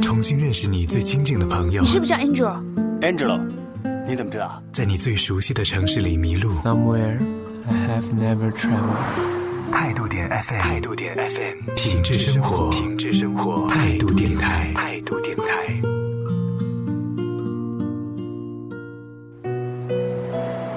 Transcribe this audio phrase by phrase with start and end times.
[0.00, 1.82] 重新认识你最亲近的朋友。
[1.82, 3.40] 你是不是叫 Angel？Angel，
[4.08, 4.62] 你怎么知道？
[4.72, 6.50] 在你最熟悉的城市里迷路。
[6.50, 7.18] Somewhere
[7.66, 9.72] I have never traveled。
[9.72, 15.44] 态度点 FM，态度点 FM，品质生活，品质生活，态度电台，态度电台。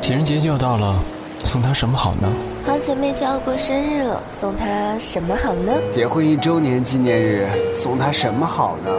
[0.01, 1.03] 情人节就要到了，
[1.39, 2.33] 送他什么好呢？
[2.65, 5.73] 好姐妹就要过生日了，送她什么好呢？
[5.89, 8.91] 结婚一周年纪念日，送她什么好呢？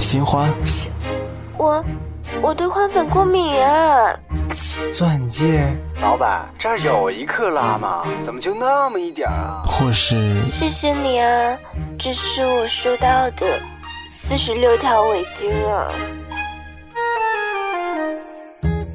[0.00, 0.48] 鲜花。
[1.56, 1.84] 我，
[2.40, 4.14] 我对花粉过敏啊。
[4.92, 5.66] 钻戒。
[6.00, 8.04] 老板，这儿有一克拉吗？
[8.22, 9.64] 怎么就那么一点啊？
[9.66, 10.42] 或是……
[10.44, 11.56] 谢谢你啊，
[11.98, 13.46] 这是我收到的
[14.10, 15.88] 四十六条围巾啊。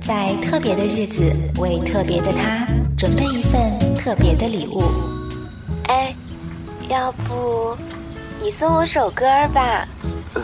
[0.09, 2.65] 在特别的日子，为特别的他
[2.97, 4.81] 准备一份特别的礼物。
[5.83, 6.15] 哎，
[6.89, 7.77] 要不
[8.43, 9.23] 你送我首歌
[9.53, 9.87] 吧？
[10.33, 10.41] 呃，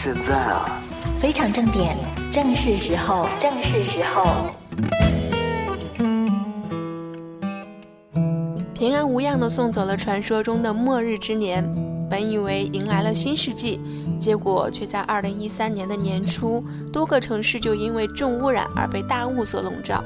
[0.00, 0.80] 现在啊。
[1.18, 1.96] 非常正点，
[2.30, 4.24] 正是时候，正是时候。
[8.72, 11.68] 平安无恙的送走了传说中的末日之年，
[12.08, 13.80] 本以为迎来了新世纪。
[14.20, 20.04] 结果却在二零一三年的年初，多个城市就因为重污染而被大雾所笼罩。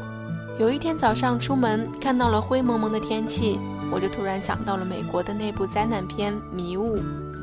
[0.57, 3.59] 有一天早上出门，看到了灰蒙蒙的天气，
[3.91, 6.97] 我就突然想到了美国的那部灾难片《迷雾》。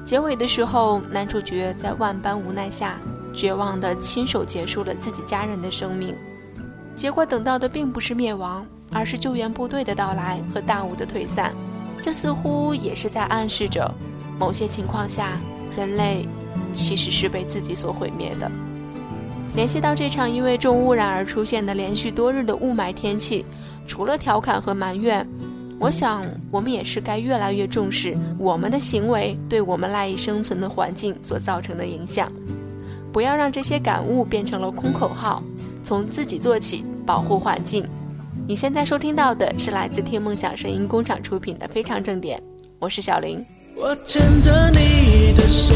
[0.05, 2.97] 结尾的时候，男主角在万般无奈下，
[3.33, 6.16] 绝望地亲手结束了自己家人的生命。
[6.95, 11.53] 结果等到的并不是灭亡，而是救援部队的到来和大雾的退散。
[12.02, 13.94] 这似乎也是在暗示着，
[14.39, 15.38] 某些情况下，
[15.75, 16.27] 人类。
[16.73, 18.49] 其实是被自己所毁灭的。
[19.53, 23.45] 联系到这场因为重污染而出现的连续多日的雾霾天气，
[23.85, 25.27] 除了调侃和埋怨，
[25.80, 32.31] 我想我们也是该越来越重视我们的行为对我们赖以生存的环境所造成的影响，
[33.11, 35.43] 不要让这些感悟变成了空口号。
[35.83, 37.83] 从自己做起，保护环境。
[38.47, 42.39] 你现在收听到的是来自听梦想声音工厂出品的《非常正点》，
[42.77, 43.37] 我是小林。
[43.81, 45.70] 我牵着你的手。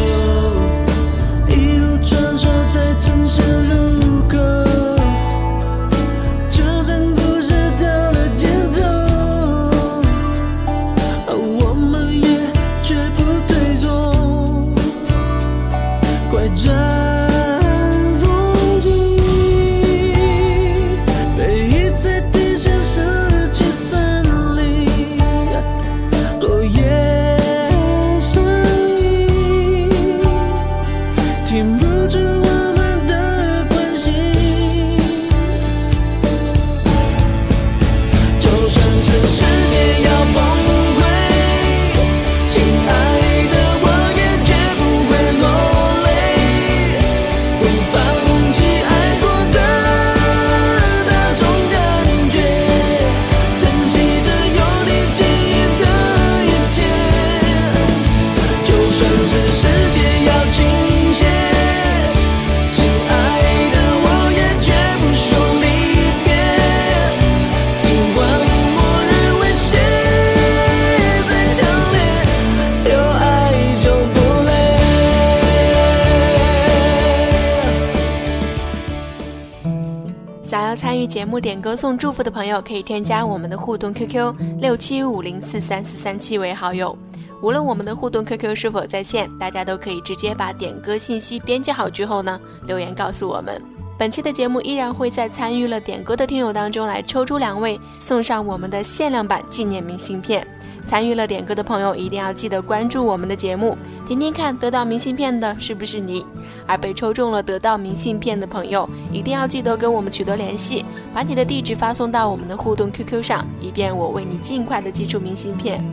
[81.15, 86.93] 节目点歌送祝福的朋友可以添加我们的互动 QQ 六七五零四三四三七为好友。
[87.41, 92.37] 无论我们的互动 QQ 是否在线，大家都可以直接把点歌信息编辑好之后呢，
[92.67, 93.63] 留言告诉我们。
[93.97, 100.45] 本期的节目依然会在参与了点歌的听友当中来抽出两位，送上我们的限量版纪念明信片。
[100.85, 106.25] 参与了点歌的朋友一定要记得关注我们的节目，听听看得到明信片的是不是你。
[106.68, 115.84] 而被抽中了得到明信片的朋友，一定要记得跟我们取得联系，把你的地址发送到我们的互动 QQ 上，以便我为你尽快的寄出明信片。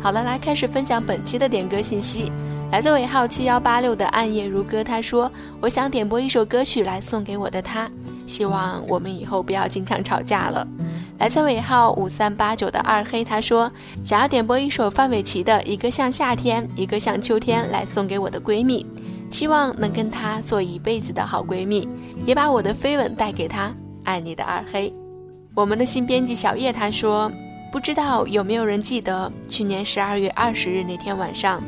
[0.00, 2.32] 好了，来开始分享本期的点歌信息。
[2.70, 5.30] 来自尾号七幺八六的暗夜如歌，他说
[5.60, 7.90] ：“我想点播一首歌曲来送给我的他，
[8.26, 10.66] 希望我们以后不要经常吵架了。”
[11.22, 13.70] 来自尾号五三八九的二黑，他说
[14.02, 18.84] ：“想要点播一首范玮琪的《一个像夏天，一个像秋天》来送给我的闺蜜。”
[19.30, 21.88] 希望能跟她做一辈子的好闺蜜，
[22.26, 23.72] 也把我的飞吻带给她。
[24.02, 24.92] 爱你的二黑，
[25.54, 27.30] 我们的新编辑小叶他说，
[27.70, 31.62] 不知道有没有人记得去年十二月二十日那天晚上，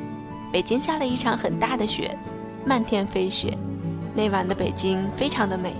[0.50, 2.18] 北京下了一场很大的雪，
[2.66, 3.56] 漫天飞雪。
[4.16, 5.72] 那晚的北京非常的美，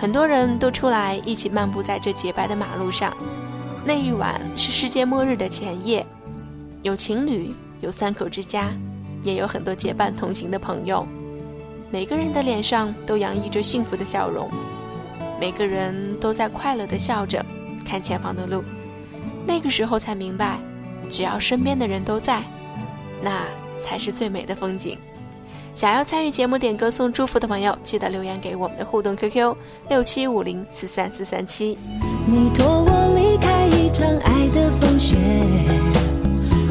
[0.00, 3.14] 很多人都出来一起漫步在这洁白的马路上。
[3.84, 6.06] 那一晚是世界末日的前夜，
[6.80, 8.72] 有情侣，有三口之家。
[9.22, 11.06] 也有很多结伴同行的朋友。
[11.90, 14.50] 每个人的脸上都洋溢着幸福的笑容，
[15.38, 17.44] 每个人都在快乐的笑着
[17.84, 18.64] 看前方的路。
[19.44, 20.58] 那个时候才明白，
[21.10, 22.42] 只要身边的人都在，
[23.20, 23.42] 那
[23.78, 24.98] 才是最美的风景。
[25.74, 29.56] 想要参与节目点歌送祝福的朋友，记得留言给我们的互动 QQ
[29.88, 31.78] 六七五零四三四三七。
[32.26, 35.16] 你托我离开一场爱的风雪，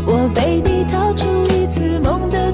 [0.06, 2.49] 我被你逃出一次梦的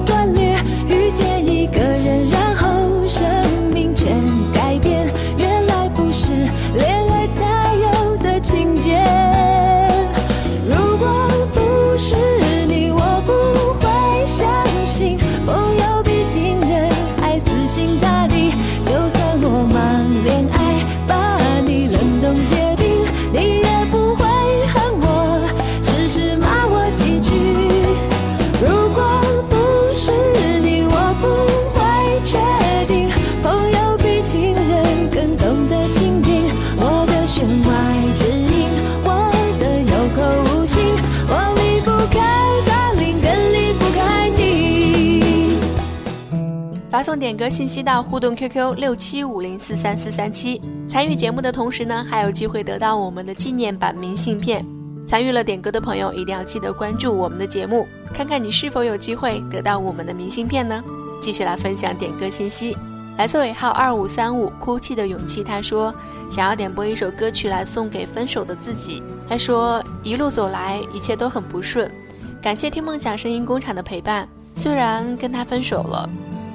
[46.96, 54.64] 发送点歌信息到互动 QQ 六七五零四三四三七，参与节目的同时呢，还有机会得到我们的纪念版明信片。
[55.06, 60.82] 参与了点歌的朋友，一定要记得关注我们的节目，看看你是否有机会得到我们的明信片呢？
[61.20, 62.74] 继续来分享点歌信息，
[63.18, 65.94] 来自尾号二五三五哭泣的勇气，他说
[66.30, 69.02] 想要点播一首歌曲来送给分手的自己。
[69.28, 71.92] 他说一路走来一切都很不顺，
[72.40, 76.08] 感谢听梦想声音工厂的陪伴，虽然跟他分手了。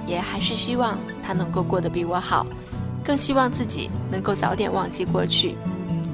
[0.06, 2.46] 也还是希望他能够过得比我好，
[3.04, 5.56] 更希望自己能够早点忘记过去。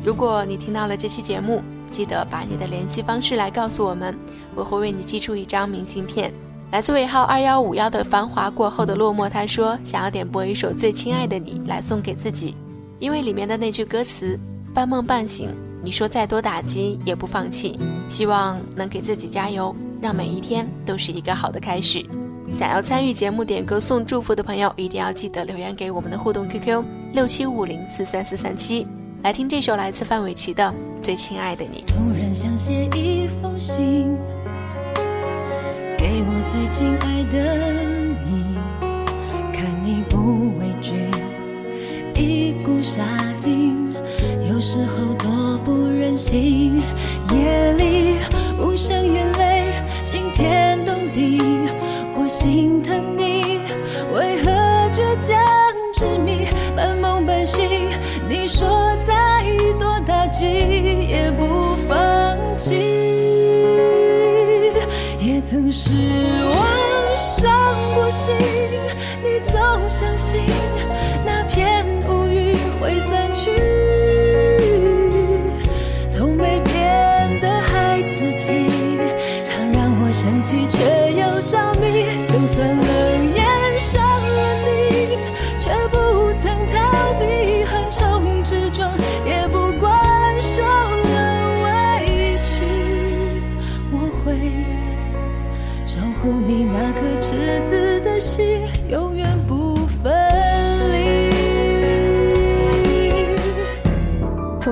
[0.04, 4.18] 如果你听到了这期节目，记得把你的联系方式来告诉我们，
[4.56, 6.34] 我会为你寄出一张明信片。
[6.70, 12.56] 来自尾号二幺五幺的繁华过后的落寞，他说想要点播一首《最亲爱的你》来送给自己，
[13.00, 14.38] 因为里面的那句歌词
[14.76, 15.50] “半梦半醒”，
[15.82, 17.80] 你说再多打击也不放弃，
[18.10, 22.06] 希望能给自己加油，让每一天都是一个好的开始。
[22.54, 26.84] 想要参与节目点歌送祝福的朋友，一定要记得留言给我们的互动 QQ
[27.14, 28.88] 六七五零四三四三七，
[29.22, 30.64] 来听这首来自范玮琪的
[31.02, 31.84] 《最亲爱的你》。
[31.88, 34.18] 突然想写一封信，
[35.98, 37.74] 给我最亲爱的
[38.26, 38.56] 你，
[39.54, 40.94] 看你不畏惧，
[42.16, 43.04] 一股杀
[43.38, 43.94] 劲，
[44.50, 46.82] 有时候多不忍心。
[47.32, 48.16] 夜里
[48.58, 49.32] 无声眼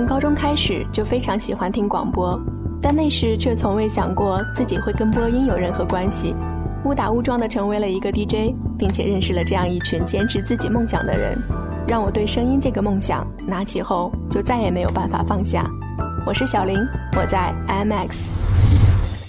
[0.06, 2.40] 高中开始就非常喜欢听广播，
[2.82, 6.36] 但那时却从未想过自己会跟播音有任何关系。
[6.84, 11.36] 误打误撞的成为了一个 DJ，并且认识了这样一群坚持自己梦想的人，
[11.88, 15.66] 让我对声音这个梦想拿起后就再也没有办法放下。
[16.26, 16.78] 我是小林，
[17.18, 18.45] 我在 IMX。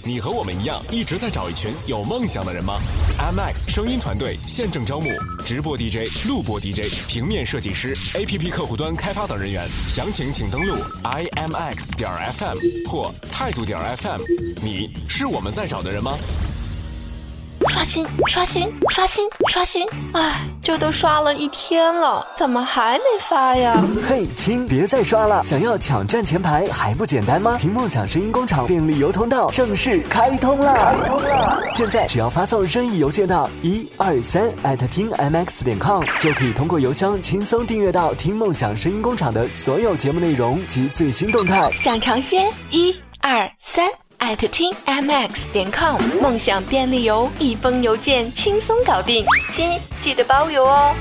[0.07, 2.79] 你和我们一样，一直在找一群有梦想的人吗
[3.19, 5.09] ？IMX 声音团队现正招募
[5.45, 12.57] 直播 DJ、录播 DJ、平面设计师、APP 客户端开发等人员，详情请登录 imx 点 FM
[12.89, 14.21] 或态度点 FM。
[14.63, 16.17] 你是我们在找的人吗？
[17.67, 19.85] 刷新，刷新，刷新，刷新！
[20.13, 23.81] 哎，这都刷了一天了，怎么还没发呀？
[24.03, 25.43] 嘿，亲，别再刷了！
[25.43, 27.57] 想要抢占前排还不简单吗？
[27.59, 30.73] 听梦想声音工厂便利邮通道正式开通了！
[30.73, 31.63] 开通了！
[31.69, 41.69] 现在只要发送任意邮件到一二三艾特听 mx 点 com，就可以通过邮箱轻松订阅到听梦想声音工厂的所有节目内容及最新动态。
[41.73, 42.49] 想尝鲜？
[42.71, 43.87] 一二三。
[44.17, 49.23] 艾特听 mx 点 com，梦想便利邮，一封邮件轻松搞定，
[49.55, 50.95] 亲记得包邮哦。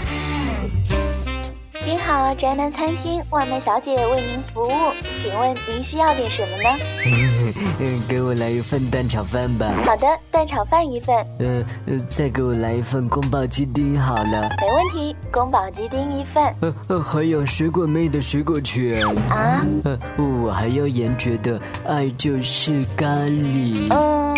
[1.87, 7.55] 您好，宅男餐厅，外卖小姐为您服务，请问您需要点什么呢？
[7.79, 9.73] 嗯， 给我来一份蛋炒饭吧。
[9.85, 11.15] 好的，蛋炒饭一份。
[11.39, 14.25] 呃呃，再给我来一份宫保鸡丁好了。
[14.25, 16.43] 没问题，宫保鸡丁一份。
[16.61, 19.07] 呃呃，还有水果妹的水果卷。
[19.31, 19.65] 啊？
[19.85, 19.97] 呃，
[20.43, 23.87] 我还要严爵的爱就是咖喱。
[23.91, 24.35] 嗯。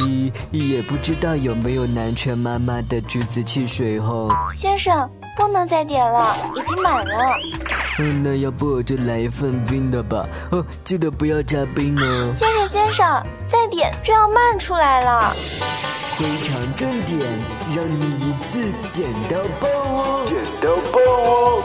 [0.00, 4.28] 咦，也不知道有没有南拳妈妈的橘子汽水哦。
[4.58, 5.08] 先生。
[5.40, 7.34] 不能再点了，已经满了。
[7.98, 10.28] 嗯，那要不我就来一份冰的吧。
[10.50, 12.34] 哦，记得不要加冰哦。
[12.38, 15.34] 先生，先生，再点就要漫出来了。
[16.18, 17.18] 非常正点，
[17.74, 20.26] 让你一次点到爆哦！
[20.28, 21.62] 点到爆哦！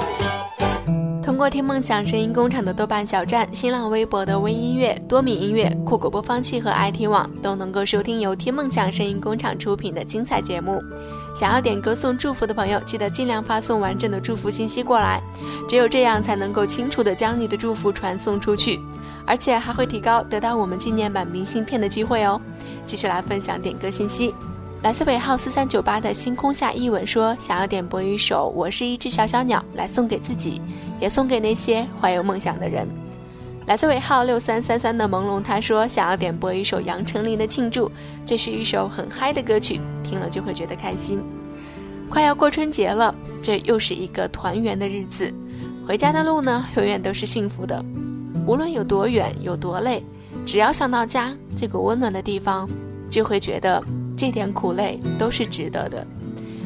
[1.21, 10.81] 通过听梦想声音工厂的豆瓣小站、新浪微博的微音乐、多米音乐、酷狗播放器和 IT 网，都能够收听由听梦想声音工厂出品的精彩节目。
[11.35, 15.21] 想要点歌送祝福的朋友，记得尽量发送完整的祝福信息过来，
[15.67, 18.79] 只有这样才能够清楚的将你的祝福传送出去，
[19.27, 22.39] 而且还会提高得到我们纪念版明信片的机会哦。
[22.85, 24.33] 继续来分享点歌信息，
[24.81, 30.61] 来自尾号四三九八的星空下一吻说，想要点播一首《我是一只小小鸟》来送给自己，
[31.01, 32.87] 也送给那些怀有梦想的人。
[33.65, 37.87] 来自尾号六三三三的朦胧，他说想要点播一首杨丞琳的《庆祝》，
[38.23, 41.23] 这是一首很嗨的歌曲，听了就会觉得开心。
[42.07, 45.33] 快要过春节了，这又是一个团圆的日子，
[45.87, 47.83] 回家的路呢，永远都是幸福的。
[48.45, 50.03] 无论有多远，有多累，
[50.45, 52.69] 只要想到家这个温暖的地方，
[53.09, 53.83] 就会觉得
[54.15, 56.05] 这点苦累都是值得的。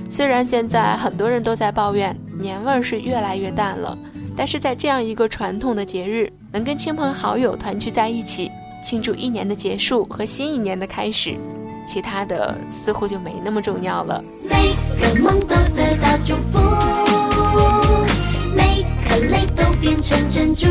[0.09, 3.97] 虽然现在很多人都在抱怨年味儿是越来越淡了，
[4.35, 6.29] 但是在这样一个传统的节日。
[6.51, 8.51] 能跟亲朋好友团聚在一起，
[8.83, 11.37] 庆祝一年的结束和新一年的开始，
[11.85, 14.19] 其他的似乎就没那么重要了。
[14.49, 16.57] 每个梦都得到祝福，
[18.55, 20.65] 每颗泪都变成珍珠，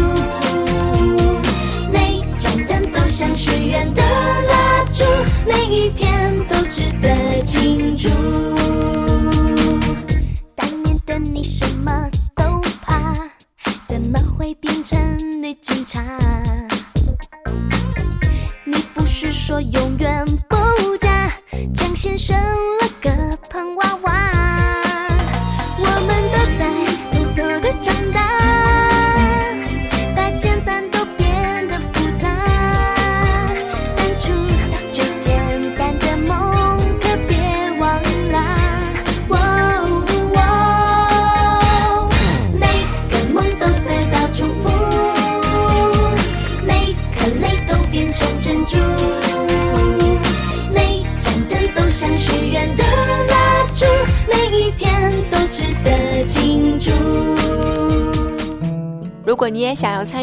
[1.92, 5.04] 每盏灯都像许愿的蜡烛，
[5.46, 8.08] 每一天都值得庆祝。
[10.56, 12.10] 当年的你什么？
[14.10, 14.98] 怎么会变成
[15.42, 16.27] 女警察？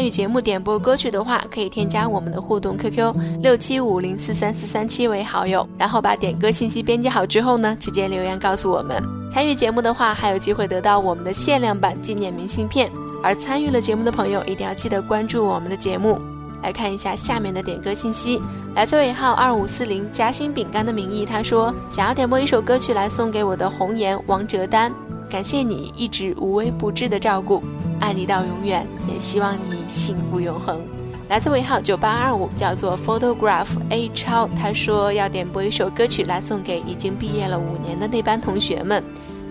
[0.06, 9.02] 与节目点播歌曲的话，可以添加我们的互动 QQ 六七五零四三四三七为好友，然后把点歌信息编辑好之后呢，直接留言告诉我们。
[9.32, 12.90] 参与节目的话，还有机会得到我们的限量版纪念明信片。
[13.22, 16.20] 而参与了节目的朋友，一定要记得关注我们的节目。
[16.62, 18.40] 来看一下下面的点歌信息，
[18.74, 24.92] 来自尾号二五四零夹心饼干的名义，他说想要点播一首歌曲来送给我的红颜王哲丹，
[25.28, 27.62] 感谢你一直无微不至的照顾。
[28.00, 30.80] 爱你到永远，也希望你幸福永恒。
[31.28, 39.02] 来自尾号九八二五，叫做 Photograph A 超，他说要点播一首歌曲来送给已经毕业了五年的那班同学们，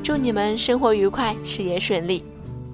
[0.02, 2.24] 祝你们生活愉快，事业顺利。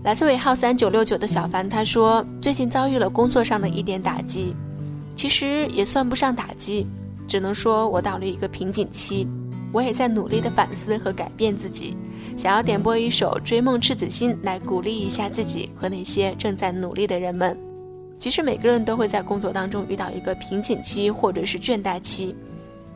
[0.03, 4.55] 来自尾号三九六九的小凡，他说最近遭遇了工作上的一点打击，
[5.15, 6.85] 其实也算不上打击，
[7.27, 9.27] 只能说我到了一个瓶颈期，
[9.71, 11.97] 我也在努力的反思和改变自己。
[12.41, 17.55] 想要点播一首《追梦赤子心》来鼓励一下自己和那些正在努力的人们。
[18.17, 22.35] 其实每个人都会在工作当中遇到一个瓶颈期或者是倦怠期，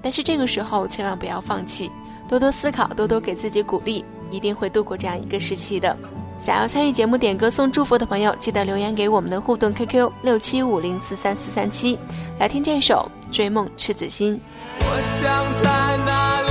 [0.02, 1.92] 但是这个时候千万不要放弃，
[2.28, 5.96] 多多思考，多多给自己鼓励，一定会度过这样一个时期的。
[6.40, 12.00] 想要参与节目点歌送祝福的朋友，记得留言给我们的互动 QQ 六七五零四三四三七，
[12.40, 14.36] 来听这首《追梦赤子心》。
[14.80, 16.45] 我想在哪里？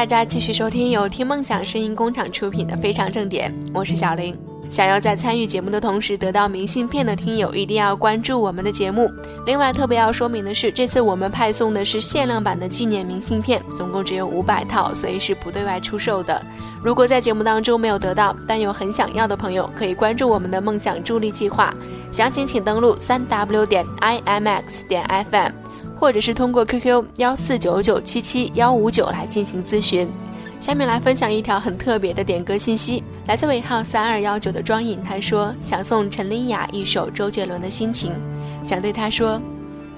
[0.00, 4.34] 大家继续收听由听梦想声音工厂出品的《非常正点》，我是小林。
[4.70, 9.12] 想要在参与节目的同时得到明信片的听友，一定要关注我们的节目。
[9.44, 16.42] 另外，特别要说明的是，这次我们派送的是限量版的纪念明信片，总共只有五百套，所以是不对外出售的。
[16.82, 21.74] 如果在节目当中没有得到，但又很想要的朋友，可以关注我们的梦想助力计划，
[22.10, 25.52] 详情请登录三 w 点 i m x 点 f m，
[26.00, 30.08] 或者是通过 QQ 幺四九九七七幺五九来进行咨询。
[30.58, 38.12] 下面来分享一条很特别的点歌信息，来自尾号三二幺九的庄颖，他说想送陈琳雅一首周杰伦的心情，
[38.64, 39.40] 想对他说，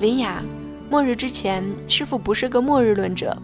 [0.01, 0.43] 琳雅，
[0.91, 3.37] 末日之前师傅不是个末日论者，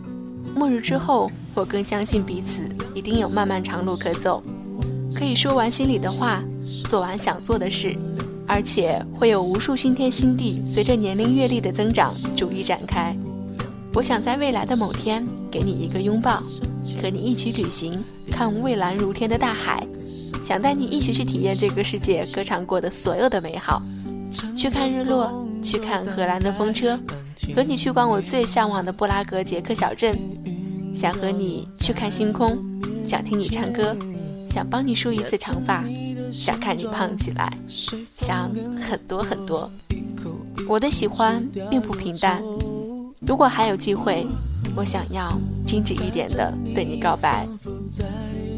[0.55, 2.63] 末日之后我更相信彼此
[2.93, 4.43] 一定有漫漫长路可走，
[5.15, 6.43] 可以说完心里的话，
[6.89, 7.97] 做完想做的事，
[8.49, 13.17] 而且会有无数新天新地随着年龄阅历的增长逐一展开。
[13.95, 16.43] 我想在未来的某天给你一个拥抱。
[17.03, 19.87] 和你一起旅行，看蔚蓝如天的大海，
[20.43, 23.83] 想带你一起去体验这个世界歌唱过的所有的美好，
[24.57, 26.99] 去看日落，去看荷兰的风车，
[27.55, 30.19] 和你去逛我最向往的布拉格捷克小镇，
[30.95, 32.57] 想和你去看星空，
[33.05, 33.95] 想听你唱歌，
[34.49, 35.85] 想帮你梳一次长发，
[36.33, 37.53] 想看你胖起来，
[38.17, 39.71] 想很多很多。
[40.69, 42.43] 我的喜欢并不平淡，
[43.27, 44.27] 如果还有机会。
[44.77, 47.47] 我想要精致一点的对你告白。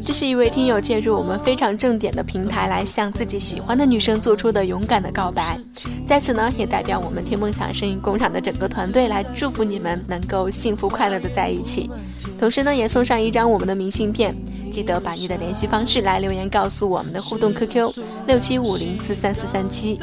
[0.03, 5.59] 这是一位听友借助我们非常正点的平台来向自己喜欢的女生做出的勇敢的告白，
[6.05, 11.89] 在此呢，也代表我们听梦想声音工厂的整个团队来祝福你们能够幸福快乐的在一起。
[12.37, 14.35] 同时呢，也送上一张我们的明信片，
[14.71, 17.93] 记得把你的联系方式来留言告诉我们的互动 QQ
[18.25, 19.99] 六七五零四三四三七。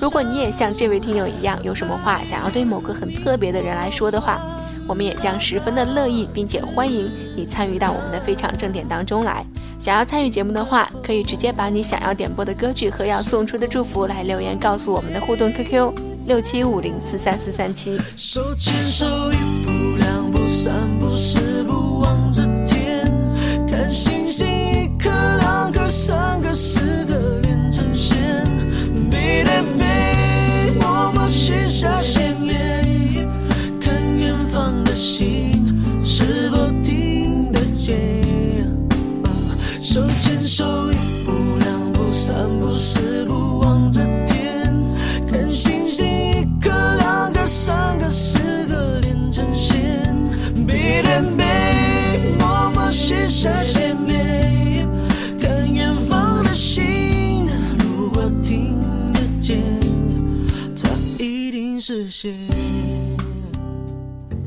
[0.00, 4.40] 如果你也像这位听友一样，有什么话想要对某个很特别的人来说的话。
[4.86, 9.42] 我们也将十分的乐意，并且欢迎你参与到我们的非常正点当中来。
[9.78, 15.90] 想要参与节目的话，可以直接把你想要点播的歌曲和要送出的祝福来留言告诉我们的互动 QQ
[16.26, 17.98] 六七五零四三四三七。
[18.14, 21.53] 手牵手，一步两步三步四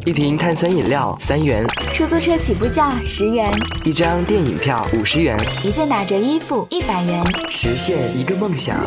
[0.07, 3.51] 一瓶碳酸饮料三元，出租车起步价十元，
[3.83, 8.77] 一张电影票五十元，一件打折衣服一百元，实现一个梦想。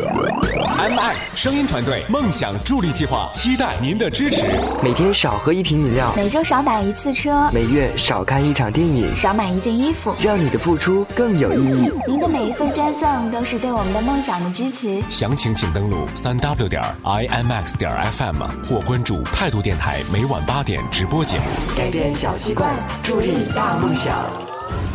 [0.79, 4.41] M X 声音团队梦想助力计划，期待您的支持。
[4.81, 11.91] 每天少喝一瓶饮料，每周少打一次车，每月少看一场电影，少买一件衣服，让你的付出更有意义。
[12.07, 14.99] 您的每一份捐赠都是对我们的梦想的支持。
[15.11, 21.05] 详情请登录三 w 点 i m x 点 f m 或关注态度电台，每晚八点直。
[21.10, 21.43] 播播节目，
[21.75, 24.15] 改变小习惯，助力大梦想。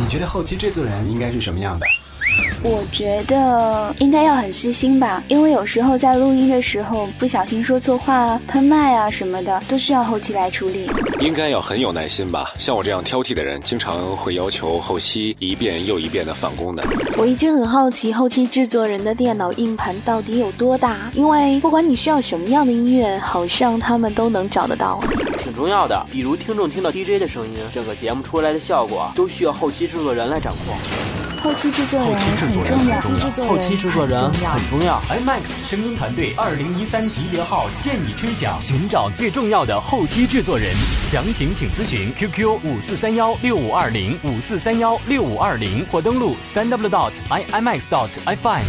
[0.00, 1.84] 你觉得后期制作人应该是什么样的？
[2.68, 10.90] 我觉得应该要很细心吧，因为有时候在录音的时候不小心说错话、喷麦啊什么的，都需要后期来处理。
[11.20, 16.82] 应该要很有耐心吧，像我这样挑剔的人，经常会要求后期一遍又一遍的返工的。
[17.16, 25.00] 我一直很好奇后期制作人的电脑硬盘到底有多大，因为不管你需要什么样的音乐，好像他们都能找得到。
[25.40, 31.25] 挺重要的，比如听众听到 DJ 的声音，整个节目出来的效果都需要后期制作人来掌控。
[31.46, 35.00] 后期制作人很重要，后期制作人很重要。
[35.08, 40.68] IMAX 声音团队二零一三集结号现已吹响，寻找最重要的后期制作人，
[41.04, 48.64] 详情请咨询 QQ 五四三幺六五二零五四三幺六五二零或登录三 w dot imax dot fm。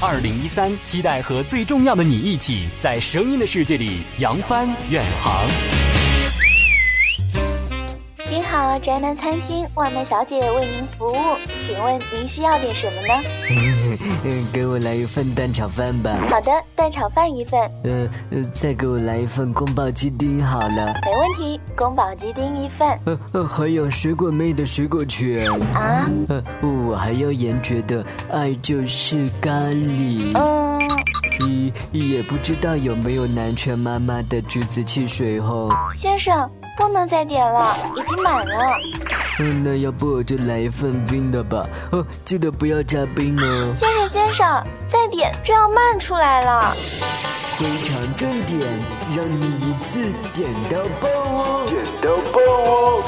[0.00, 5.79] 二零一三，期待和最重要的你一起在声音的世界里扬帆远航。
[8.60, 11.16] 您好，宅男餐厅外卖小姐为您服务，
[11.66, 13.14] 请问您需要点什么呢？
[14.52, 16.14] 给我来一份蛋炒饭吧。
[16.28, 17.58] 好的，蛋炒饭一份。
[17.84, 20.68] 呃呃，再给我来一份宫保鸡丁好了。
[20.68, 22.86] 没问题，宫保鸡丁一份。
[23.06, 25.50] 呃呃，还有水果妹的水果卷。
[25.72, 26.06] 啊？
[26.28, 30.36] 呃，我还要严爵的爱就是咖喱。
[30.38, 30.78] 嗯。
[31.38, 35.74] 咦，也不知道有没有南拳妈妈的橘子汽水哦。
[35.98, 36.50] 先生。
[36.80, 38.54] 不能再点了，已经满了。
[39.38, 41.68] 嗯，那要不我就来一份冰的吧。
[41.92, 43.74] 哦，记得不要加冰哦。
[43.78, 46.74] 先生先生，再点就要慢出来了。
[47.58, 48.66] 非常正点，
[49.14, 51.66] 让你一次点到爆哦！
[51.68, 53.04] 点到爆哦！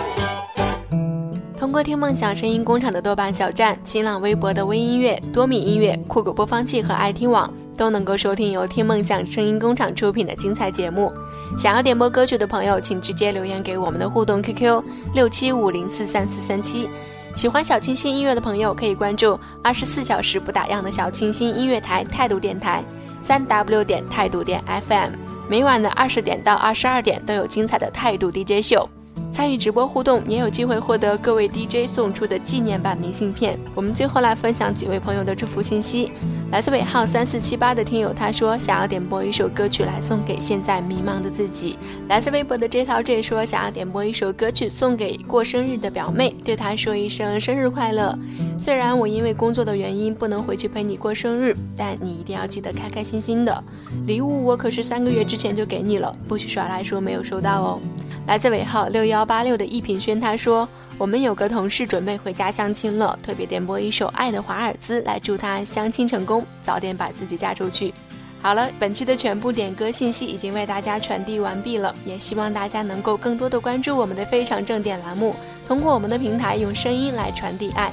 [1.62, 7.48] 通过听梦想声音工厂的豆瓣小站、新浪微博的微音乐、多米音乐、酷狗播放器和爱听网，
[7.78, 11.14] 都能够收听由听梦想声音工厂出品的精彩节目。
[11.56, 14.82] 想要点播歌曲的朋友，请直接留言给我们的互动 QQ
[15.14, 16.88] 六七五零四三四三七。
[17.36, 22.82] 喜欢小清新音乐的朋友，可以关注二十四小时不打烊的小清新音乐台态度电台，
[23.22, 25.12] 三 W 点态度点 FM。
[25.48, 28.88] 每晚的二十点到二十二点都有精彩的态度 DJ 秀。
[29.32, 33.58] 参与直播互动，也有机会获得各位 DJ 送出的纪念版明信片。
[33.74, 36.12] 我们最后来分享几位朋友的祝福信息。
[36.50, 41.78] 来自尾号三四七八的听友，他说想要点播一首歌曲来送给现在迷茫的自己。
[42.10, 48.16] 来自微博的 J 桃 J 说想要点播一首歌曲送给过生日的表妹，对她说一声生日快乐。
[48.58, 53.64] 虽然我因为工作的原因不能回去陪你过生日，但你一定要记得开开心心的。
[54.06, 57.80] 礼物我可是三个月之前就给你了，不许耍赖说没有收到哦。
[58.26, 67.92] 来自尾号六幺八六的一品轩，他说：“我们有个同事准备回家相亲了，特别点播一首《爱的华尔兹》来祝他相亲成功，早点把自己嫁出去。”
[68.40, 75.34] 好了，本期的全部点歌信息已经为大家传递完毕了，也希望大家能够更多的关注我们的非常正点栏目，
[75.66, 77.92] 通过我们的平台用声音来传递爱。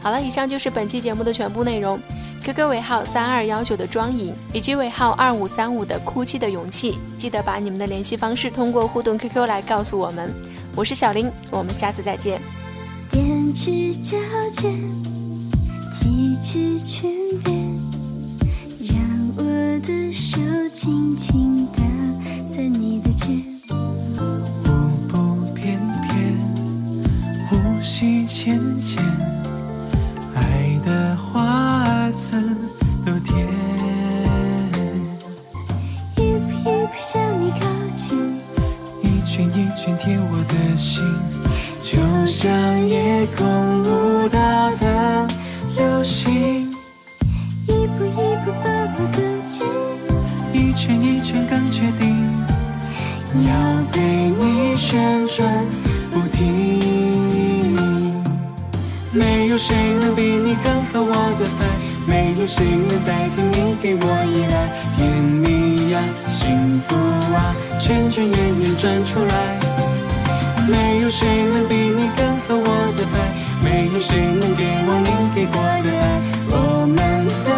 [0.00, 2.00] 好了，以上就是本期节目的全部内容。
[2.44, 10.30] QQ 尾号三二幺九的庄颖，以及尾号二五三五的哭泣的勇气，记得把你们的联系方式通过互动 QQ 来告诉我们。
[10.76, 12.38] 我是小林，我们下次再见。
[13.10, 14.18] 踮起脚
[14.52, 14.70] 尖，
[15.98, 17.56] 提起裙边，
[18.78, 18.98] 让
[19.38, 19.42] 我
[19.80, 20.38] 的手
[20.70, 21.66] 轻轻
[67.78, 69.58] 圈圈圆圆转出来。
[70.66, 72.64] 没有谁能比你更合我
[72.96, 73.12] 的拍，
[73.62, 76.02] 没有谁能给我你给过的爱。
[76.48, 76.96] 我们
[77.44, 77.48] 的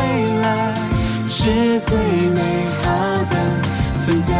[0.42, 0.44] 来
[1.28, 1.96] 是最
[2.30, 2.40] 美
[2.82, 2.84] 好
[3.30, 3.32] 的
[4.00, 4.30] 存在。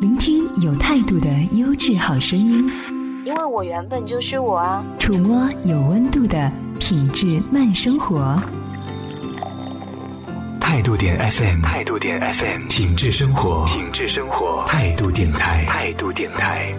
[0.00, 2.70] 聆听有态度的优质好声音，
[3.22, 4.82] 因为我原本就是我啊。
[4.98, 8.40] 触摸有温度的品质慢生活。
[10.76, 16.70] 态度点 FM，态度点 FM，品质生活，品质生活，态度电台，态度电台。